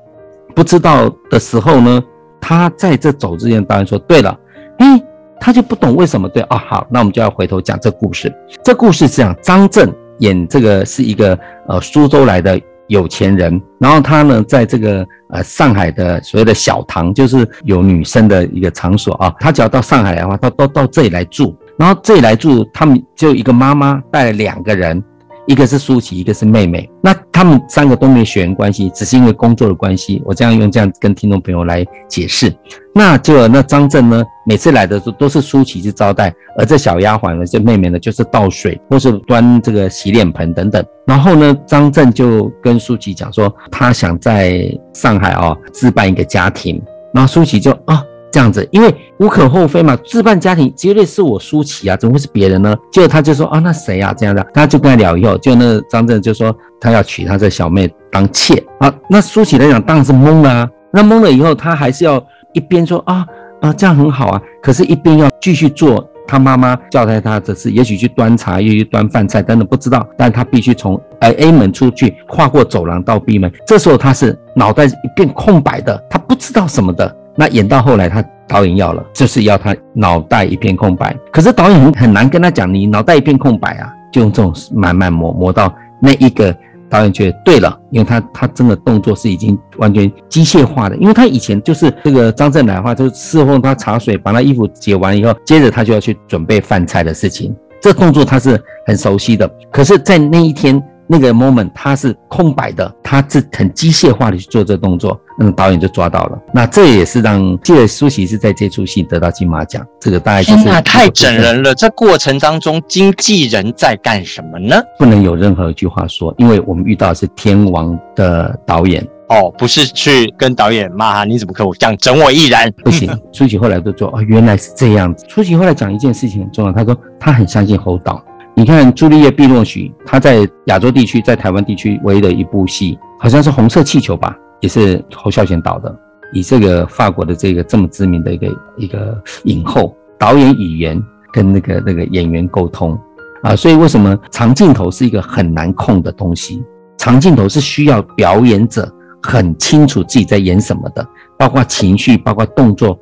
[0.56, 2.04] 不知道的时候呢，
[2.42, 4.36] 他在这走之前，当然说对了，
[4.80, 5.04] 诶，
[5.40, 6.58] 他就不懂为什么对哦。
[6.58, 8.34] 好，那我们就要回头讲这故事。
[8.64, 12.60] 这故事是这样，张震演这个是一个呃苏州来的。
[12.94, 19.34] 有钱人，然后他呢，在这个呃上海的所谓的小堂，就是有女生的一个场所啊。
[19.40, 21.58] 他只要到上海来的话，他都到这里来住。
[21.76, 25.04] 然后这里来住，他们就一个妈妈带了两个人，
[25.46, 26.90] 一个是舒淇，一个是妹妹。
[27.02, 30.22] 那他们三个都没血缘关系，只是因为工作的关系。
[30.26, 32.54] 我这样用这样跟听众朋友来解释。
[32.96, 40.86] 那就那张震呢，每次来的时候都是舒淇去招待，而这小丫鬟呢，这妹妹呢，就是倒水或是端这个洗脸盆等等。
[41.06, 46.82] 然后呢，张震就跟舒淇讲说，他想在上海啊置办一个家庭。
[47.14, 52.76] 然后舒淇就啊这样子，因为无可厚非嘛，置办家庭绝对是我舒淇啊，怎么会是别人呢？
[52.92, 58.94] 结果他就说啊，那谁啊这样的，他就跟他聊以后，就那张震就说他要娶他这小妹当妾啊。
[59.08, 62.22] 那舒淇来讲当然是懵了啊，那懵了以后，他还是要。
[62.56, 63.26] 一边说啊
[63.62, 73.52] 啊这样很好啊，可是一边要继续做他妈妈交代他的事，也许去端茶，也许端饭菜等等，不知道，但他必须从呃 A 门出去，跨过走廊到 B 门。
[73.66, 77.12] 这时候他是脑袋一片空白的，他不知道什么的。
[77.36, 81.16] 那演到后来，他导演要了，就是要他脑袋一片空白。
[81.32, 86.56] 可是导演很很难跟他讲，你脑袋一片空白啊，就用这种慢慢磨磨到那一个
[86.90, 99.50] 导演觉得对了，因为他他真的动作是已经完全机械化的，因为他以前就是这个张震来的话，就是伺候他茶水，把他衣服解完以后，接着他就要去准备饭菜的事情，这动作他是很熟悉的。
[99.72, 100.82] 可是，在那一天。
[101.08, 106.40] 那个 moment 它是空白的，它是很机械化的去做这个动作，那个导演就抓到了。
[106.54, 109.86] 那这也是让记得舒淇是在这出戏得到金马奖。
[110.00, 111.74] 这个大概就是天哪，太整人了！
[111.76, 114.82] 这过程当中，经纪人在干什么呢？
[114.98, 122.74] 不能有任何一句话说，因为我们遇到的是天王的导演哦，不是去跟导演骂他，你怎么可以这样整我艺人？
[122.84, 123.10] 不行。
[123.32, 125.26] 舒淇后来都说哦，原来是这样子。
[125.28, 128.24] 舒淇后来讲一件事情很重要，他说他很相信侯导。
[128.56, 135.94] 你看朱丽叶·碧洛许，她在亚洲地区，在台湾地区唯一的一部戏，好像是《红色气球》吧，也是侯孝贤导的。
[136.32, 142.98] 以这个法国的这个这么知名的一个一个影后，导演语言跟那个那个演员沟通
[143.42, 146.64] 啊，所以为什么长镜头是一个很难控的东西？
[146.98, 148.88] 长镜头是需要表演者
[149.22, 151.06] 很清楚自己在演什么的，
[151.38, 152.98] 包括情绪，包括动作，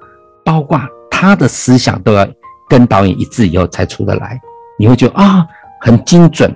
[0.46, 2.26] 包括他的思想都要
[2.70, 4.40] 跟导演一致以后才出得来。
[4.78, 5.46] 你会觉得啊，
[5.80, 6.54] 很精准。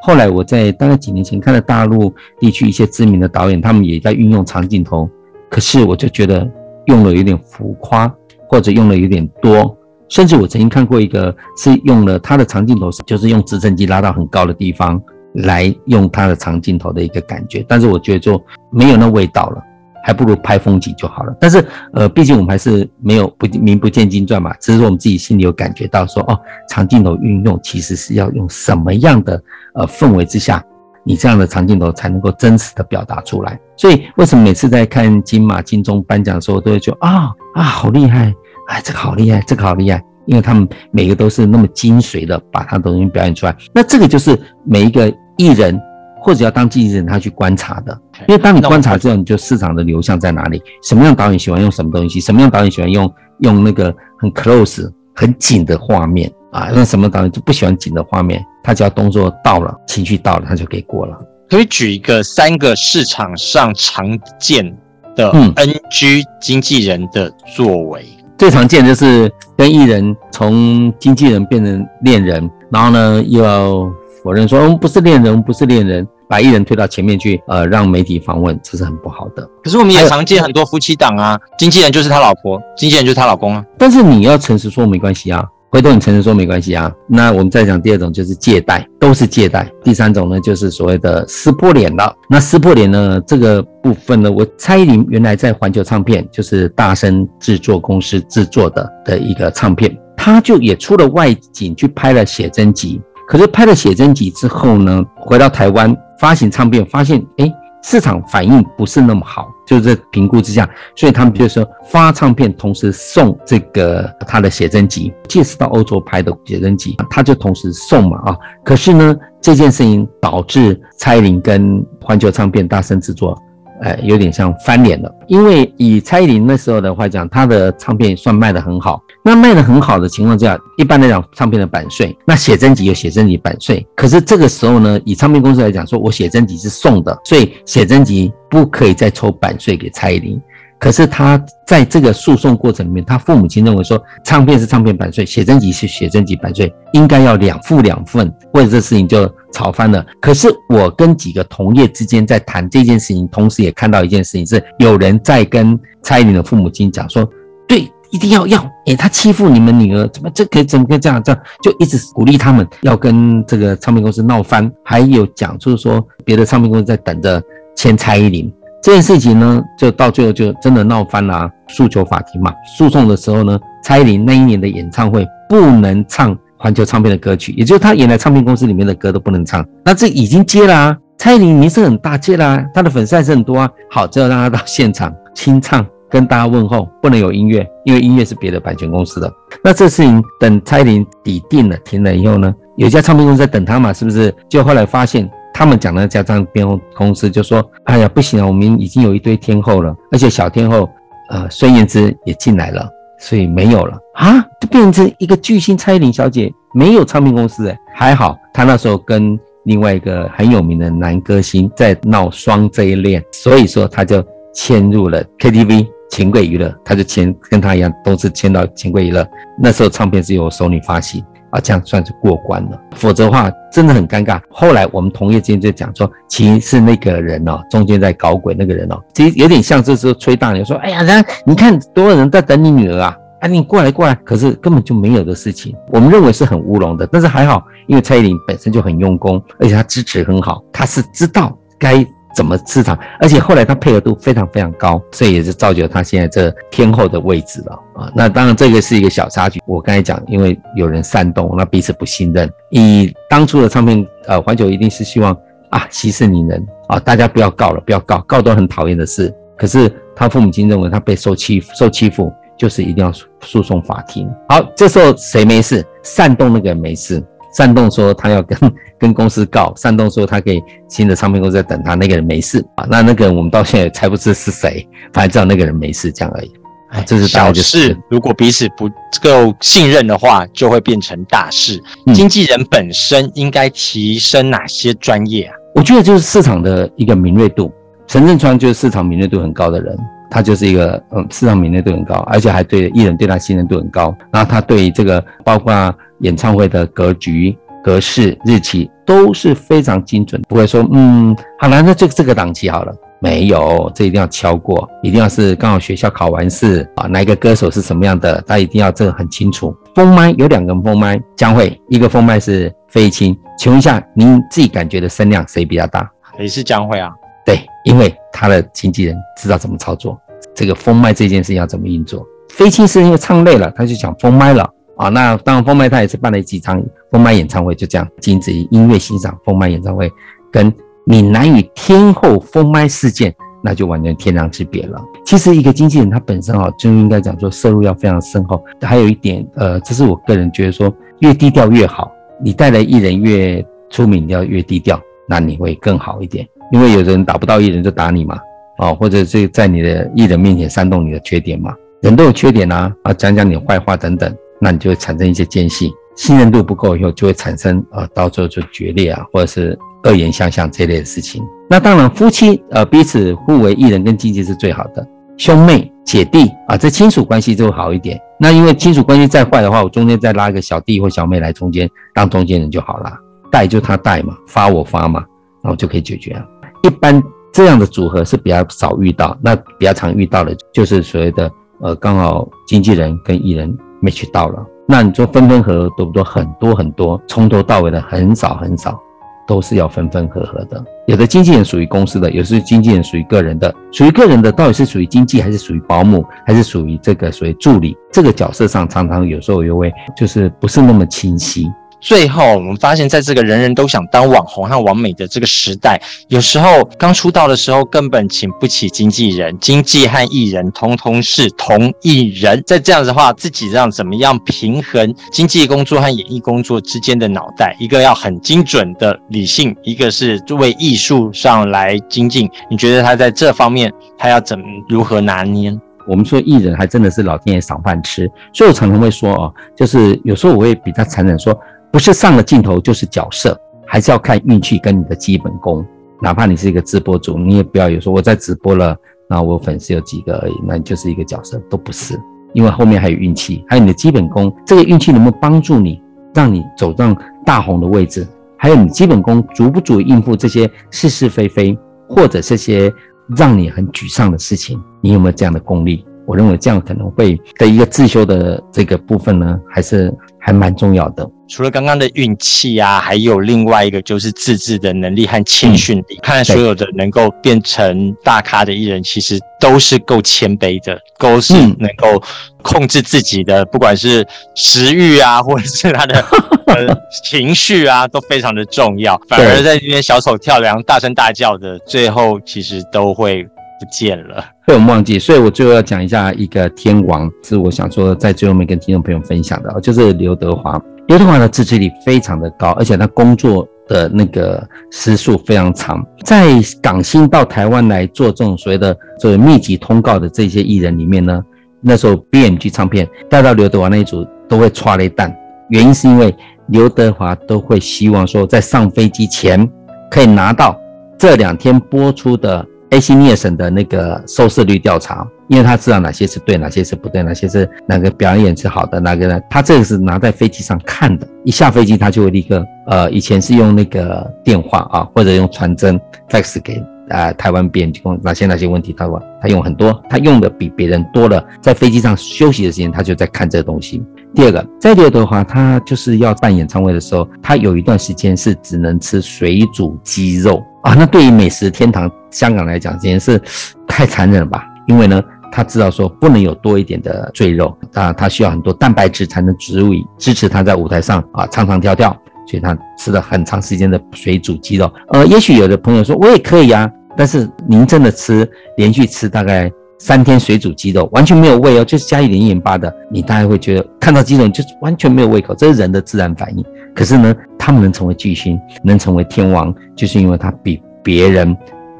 [0.00, 5.08] 后来我在大概几年前看了大陆地区一些知名的导演，他们也在运用长镜头，
[5.50, 6.48] 可是我就觉得
[6.86, 8.12] 用了有点浮夸，
[8.48, 9.76] 或者用了有点多。
[10.08, 15.00] 甚至我曾经看过一个是用了他的长镜头，就是用直升机拉到很高的地方
[15.34, 19.62] 来用他的长镜头的一个感觉，但是我觉得就没有那味道了。
[20.08, 21.36] 还不如拍风景就好了。
[21.38, 29.38] 但是，呃，毕竟我们还是没有不名不见经传嘛，只是说我们自己心里有感觉到说，哦，长镜头运用其实是要用什么样的
[29.74, 30.64] 呃氛围之下，
[31.04, 33.60] 你这样的长镜头才能够真实的表达出来。
[33.76, 38.32] 所以，为什么每次在看金马、金钟颁奖的时候，都会觉得啊啊好厉害，
[38.68, 43.54] 哎，这个好厉害，这个好厉害，因为他们每个都是那么精髓的把它东西表演出来。
[43.74, 45.78] 那这个就是每一个艺人。
[46.20, 50.60] 或者要当经纪人，他去观察的，因为当你观察之后，你就市场的流向在哪里？
[50.82, 52.20] 什么样导演喜欢用什么东西？
[52.20, 56.68] 什么样导演喜欢用用那个很 close 很紧的画面啊？
[56.74, 58.44] 那什么导演就不喜欢紧的画面？
[58.62, 61.16] 他只要动作到了，情绪到了，他就给过了。
[61.48, 64.76] 可以举一个三个市场上常见
[65.16, 68.04] 的 NG 经纪人的作为。
[68.18, 73.90] 嗯，最常见就是跟艺人从经纪人变成恋人，然后呢又要。
[74.24, 79.48] 否认说我们不是恋人，我们不是恋人，把艺人推到前面去，呃，让媒体访问，这是很不好的。
[79.64, 83.64] 可是我们也常见很多夫妻档啊，经纪人就是他老婆，经纪人就是他老公啊。
[83.78, 86.92] 但是你要诚实说没关系啊，回头你诚实说没关系啊。
[87.08, 89.70] 那我们再讲第二种，就是借贷，都是借贷。
[89.82, 92.14] 第三种呢，就是所谓的撕破脸了。
[92.28, 103.00] 那撕破脸呢，这个部分呢，我蔡依林原来在环球唱片，就是大声制作公司制作的的一个唱片，他就也出了外景去拍了写真集。
[103.28, 107.52] 可是拍了写真集之后呢，回到台湾发行唱片，发现哎，
[107.84, 118.36] 市场反应不是那么好，就是在评估之下，所以他们就说发唱片同时送这个他的写真集，借势到欧洲拍的写真集，他就同时送嘛啊。
[118.64, 123.38] 可是呢，这件事情导致蔡依林跟环球唱片大声制作。
[123.80, 129.02] 呃，有点像翻脸了，因为以蔡依林那时候的话讲，她的唱片算卖得很好。
[129.22, 133.86] 那卖得很好的情况之下，一般来讲，唱片的版税，那写真集有写真集版税。
[133.94, 140.40] 可是这个时候呢，以唱片公司来讲，说我写真集是送的，所以写真集不可以再抽版税给蔡依林。
[140.78, 150.04] 可是他在这个诉讼过程里面，他父母亲认为说，唱片是唱片版税，写真集是写真集版税，应该要两付两份，为了这事情就吵翻了。
[150.20, 157.28] 可是我跟几个同业之间在谈这件事情，同时也看到一件事情是，有人在跟蔡依林的父母亲讲说，
[157.66, 167.42] 对，一定要要，诶，他欺负你们女儿，怎么这可以怎么可以这样这样，就一直鼓励他们要跟这个唱片公司闹翻，还有讲就是说别的唱片公司在等着
[167.74, 168.52] 签蔡依林。
[168.80, 172.52] 这件事情呢，就到最后就真的闹翻了啊，诉求法庭嘛。
[172.76, 179.66] 诉讼的时候呢，蔡依林那一年的演唱会不能唱环球唱片的歌曲，也就是他原来唱片公司里面的歌都不能唱。
[179.84, 183.68] 那这已经接了啊，蔡依林名声很大，接了啊，她的粉丝还是很多啊。
[183.90, 189.30] 好，只有让她到现场清唱，跟大家问候，不能有音乐，因为音乐是别的版权公司的。
[189.62, 194.32] 那这事情等蔡依林底定了停了以后呢，有一家唱片公司在等她嘛，是不是？
[194.48, 195.28] 就后来发现。
[195.58, 200.88] 他们讲的家唱片公司就说：“哎呀，不行啊，我们已经有一堆天后了，而且小天后，
[201.30, 219.26] 呃，孙燕姿也进来了，所以没有了啊，就变成一个巨星蔡依林小姐没有唱片公司哎，还好她那时候跟另外一个很有名的男歌星在闹双 J 恋，所以说她就签入了 KTV，钱柜娱乐，她就签跟她一样，都是签到钱柜娱乐。
[219.60, 221.20] 那时候唱片是由索尼发行
[221.50, 222.80] 啊，这样算是过关了。
[222.96, 224.40] 否则的话，真的很尴尬。
[224.50, 235.74] 后来我们同业之间就讲说，其实是那个人哦，中间在搞鬼那个人哦，其实有点像这时候吹大牛说，哎呀，人你看多少人在等你女儿啊，啊，你过来过来，可是根本就没有的事情。
[235.88, 242.06] 我们认为是很乌龙的，但是还好，因为蔡依林本身就很用功，而且她支持很好，她是知道该。
[242.38, 242.96] 怎么市场？
[243.18, 248.12] 而且后来他配合度非常非常高，所以也是造就他现在这天后的位置了啊。
[248.14, 249.60] 那当然这个是一个小插曲。
[249.66, 252.48] 我刚才讲，因为有人煽动，那彼此不信任。
[252.70, 255.36] 以当初的唱片，呃，环球一定是希望
[255.70, 259.34] 啊息事宁人啊，大家不要告了，不要告，告都很讨厌的事。
[259.56, 264.30] 可是他父母亲认为他被受欺负，受欺负就是一定要诉讼法庭。
[264.48, 265.84] 好，这时候谁没事？
[266.04, 267.20] 煽动那个人没事。
[267.52, 268.58] 煽动说他要跟
[268.98, 272.86] 跟公司告，煽动说他给新的唱片公司在等他，那个人没事啊。
[272.90, 276.52] 那那个人我们到现在也猜不出是谁，反正知道那个人没事这样而已。
[276.90, 277.96] 啊，这是大事。
[278.10, 278.88] 如果彼此不
[279.22, 281.80] 够信任的话，就会变成大事。
[282.06, 285.54] 嗯、经纪人本身应该提升哪些专业啊？
[285.74, 287.70] 我觉得就是市场的一个敏锐度。
[288.06, 289.96] 陈振川就是市场敏锐度很高的人，
[290.30, 294.16] 他就是一个嗯市场敏锐度很高，而且还对艺人对他信任度很高。
[294.32, 295.94] 然后他对这个包括。
[296.20, 309.74] 演唱会的格局、格式、日期都是非常精准，不会说嗯，好了，那就这个档期好了，没有，这一定要敲过，一定要是刚好学校考完试啊，哪一个歌手是什么样的，他一定要这个很清楚。
[309.94, 316.08] 封麦有两个封麦，江蕙一个封麦是费玉清，请问一下，您自己感觉的声量谁比较大？
[316.38, 317.10] 也是江蕙啊，
[317.44, 320.16] 对，因为他的经纪人知道怎么操作，
[320.54, 322.24] 这个封麦这件事情要怎么运作。
[322.50, 324.68] 费玉清是因为唱累了，他就想封麦了。
[324.98, 330.12] 啊，那当然，封麦他也是办了几场封麦演唱会，就这样，仅止于音乐欣赏封麦演唱会，
[330.50, 330.72] 跟
[331.06, 333.32] 闽南语天后封麦事件，
[333.62, 335.00] 那就完全天壤之别了。
[335.24, 338.62] 其实一个经纪人他本身啊，就应该讲说收入要非常深厚。
[338.82, 342.10] 还有一点，呃，这是我个人觉得说，越低调越好。
[342.42, 346.46] 你带来艺人越出名，要越低调，那你会更好一点。
[346.72, 348.36] 因为有人打不到艺人就打你嘛，
[348.78, 351.72] 啊，或者是在你的艺人面前煽动你的缺点嘛，
[352.02, 354.34] 人都有缺点啊，啊，讲讲你坏话等等。
[354.60, 361.42] 那你就会产生一些间隙，信任度不够以后，就会产生呃，到最后就决裂啊，或者是恶言相向这类的事情。
[361.70, 365.06] 那当然，夫妻呃彼此互为艺人跟经纪是最好的，
[365.36, 368.18] 兄妹姐弟啊，这亲属关系就会好一点。
[368.40, 373.12] 那因为亲属关系再坏的话，我中间再拉一个小弟或小妹来中间当中间人就好了，
[373.50, 375.24] 带就他带嘛，发我发嘛，
[375.62, 376.44] 然后就可以解决了。
[376.82, 381.50] 一般这样的组合是比较少遇到，那比较常遇到的就是所谓的
[381.80, 383.76] 呃刚好经纪人跟艺人。
[384.00, 386.24] 没去到了，那你说分分合合多不多？
[386.24, 388.98] 很多很多，从头到尾的很少很少，
[389.46, 390.82] 都是要分分合合的。
[391.06, 393.74] 有的经纪人属于公司的，有的是经纪人属于个人的。
[393.90, 397.96] 属于个人的，到底是属于经纪，还是属于保姆，还是属于这个属于助理？
[398.12, 401.66] 这个角色上常常有时候又会就是不是那么清晰。
[402.00, 412.62] 最后，我们发现，在这个人人都想当网红和网美的这个时代，有时候刚出道的时候根本请不起经纪人，经纪和艺人通通是同一人。
[412.64, 417.76] 在这样子的话，自己让怎么样平衡经纪工作和演艺工作之间的脑袋？
[417.80, 422.48] 一个要很精准的理性，一个是为艺术上来精进。
[422.70, 425.76] 你觉得他在这方面，他要怎么如何拿捏？
[426.06, 431.58] 我们说艺人还真的是老天爷赏饭吃，所以我常常会说哦，就是有时候我会比较残忍说。
[431.90, 435.84] 不是上了镜头就是角色，还是要看运气跟你的基本功。
[436.20, 438.96] 哪怕你是一个直播主，你也不要有说我在直播了，
[439.28, 442.18] 然后我粉丝有几个而已，那你就是一个角色，都不是。
[442.54, 444.52] 因为后面还有运气，还有你的基本功。
[444.66, 446.00] 这个运气能不能帮助你，
[446.34, 448.26] 让你走上大红的位置？
[448.56, 451.78] 还有你基本功足不足以应付这些是是非非，
[452.08, 452.92] 或者这些
[453.36, 454.82] 让你很沮丧的事情？
[455.00, 456.04] 你有没有这样的功力？
[456.26, 460.12] 我认为这样可能会的一个自修的这个部分呢，还是
[460.48, 461.28] 还蛮重要的。
[461.46, 466.16] 除了刚刚的运气啊，还有另外一个就是自制的能力和谦逊力。
[466.16, 472.22] 嗯、看所有的能够变成大咖的艺人，其实都是够谦卑的，都是能够
[472.62, 476.18] 控制自己的，不管是食欲啊，或者是他的
[476.68, 479.20] 呃情绪啊，都非常的重要。
[479.28, 483.46] 反而在这边小丑跳梁、大声大叫的，最后其实都会
[483.78, 485.18] 不见了，被我们忘记。
[485.18, 490.80] 所以我最后要讲一下一个天王，是我想说在最后面跟听众朋友分享的，就是刘德华。
[491.06, 494.62] 刘德华的自制力非常的高，而且他工作的那个
[494.92, 496.04] 时数非常长。
[496.22, 501.42] 在港星到台湾来做这种所谓的所谓密集通告的这些艺人里面呢，
[501.80, 505.34] 那时候 BMG 唱片带到刘德华那一组都会歘了一弹，
[505.70, 506.34] 原因是因为
[506.66, 509.66] 刘德华都会希望说在上飞机前
[510.10, 510.78] 可以拿到
[511.18, 519.40] 这两天播出的 ACNIS 的那个收视率调查，因为他知道哪些是对，哪些是不对，哪些是哪个表演是好的，哪个呢？
[519.50, 534.02] 他这个是拿在飞机上看的，一下飞机他就会立刻，呃，以前是用那个电话啊，或者用传真 fax 给呃台湾编辑，哪些哪些问题他说他用很多，他用的比别人多了，在飞机上休息的时间他就在看这个东西。
[534.34, 540.62] 第二个，再第二的话，他就是要办演唱会的时候，他有一段时间是只能吃水煮鸡肉。
[540.88, 543.42] 啊，那对于美食天堂香港来讲，简直是
[543.86, 544.64] 太残忍了吧？
[544.86, 545.22] 因为呢，
[545.52, 552.08] 他知道说不能有多一点的赘肉，啊，他需要很多蛋白质才能足以支持他在舞台上啊唱唱跳跳，
[552.46, 554.90] 所以他吃了很长时间的水煮鸡肉。
[555.08, 566.64] 呃，也许有的朋友说我也可以啊，但是您真的吃连续吃大概三天水煮鸡肉，完全没有胃哦，就是加一点盐巴的，你大概会觉得看到鸡肉就完全没有胃口，这是人的自然反应。
[566.98, 571.56] 可是呢，他们能成为巨星，能成为天王，就是因为他比别人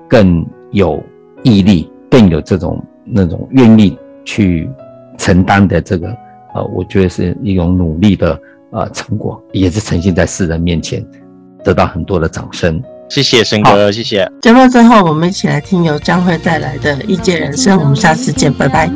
[0.08, 1.00] 更有
[1.44, 4.68] 毅力，更有这种那种愿意去
[5.16, 6.08] 承担的这个
[6.52, 8.36] 呃，我觉得是一种努力的
[8.72, 11.06] 呃成果，也是呈现在世人面前，
[11.62, 12.82] 得到很多的掌声。
[13.08, 14.28] 谢谢申哥，谢谢。
[14.42, 18.90] 节目最后，我们一起来听由江蕙带来的《异界人生》，我们下次见，拜拜。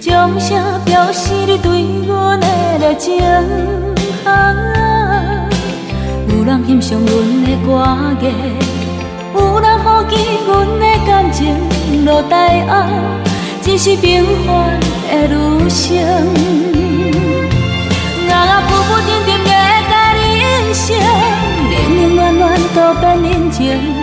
[0.00, 2.46] 掌声表示你对阮的
[2.80, 3.16] 热情，
[6.28, 7.10] 有人欣赏阮
[7.42, 7.84] 的歌
[8.20, 8.30] 艺，
[9.34, 11.52] 有人好奇阮的感情
[12.04, 12.86] 落台后，
[13.60, 14.78] 只是平凡
[15.10, 15.98] 的旅程。
[18.30, 19.50] 啊，浮浮沉沉的
[20.38, 20.96] 人生，
[21.70, 22.42] 冷冷暖暖
[22.72, 23.97] 都变人情。